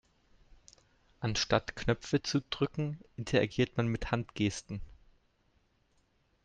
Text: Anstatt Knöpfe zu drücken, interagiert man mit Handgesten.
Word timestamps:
Anstatt 1.19 1.75
Knöpfe 1.75 2.23
zu 2.23 2.41
drücken, 2.41 2.99
interagiert 3.17 3.77
man 3.77 3.85
mit 3.85 4.09
Handgesten. 4.09 4.81